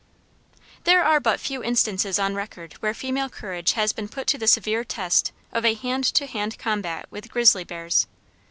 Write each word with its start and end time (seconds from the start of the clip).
There 0.83 1.03
are 1.03 1.19
but 1.19 1.39
few 1.39 1.63
instances 1.63 2.17
on 2.17 2.33
record 2.33 2.73
where 2.79 2.95
female 2.95 3.29
courage 3.29 3.73
has 3.73 3.93
been 3.93 4.07
put 4.09 4.25
to 4.29 4.39
the 4.39 4.47
severe 4.47 4.83
test 4.83 5.31
of 5.51 5.63
a 5.63 5.75
hand 5.75 6.05
to 6.15 6.25
hand 6.25 6.57
combat 6.57 7.05
with 7.11 7.29
grizzly 7.29 7.63
bears. 7.63 8.07